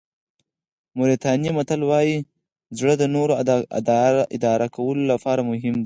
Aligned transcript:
موریتاني 0.97 1.49
متل 1.57 1.81
وایي 1.89 2.15
زړه 2.77 2.93
د 2.97 3.03
نورو 3.15 3.33
اداره 4.39 4.67
کولو 4.75 5.03
لپاره 5.11 5.41
مهم 5.49 5.73
دی. 5.75 5.79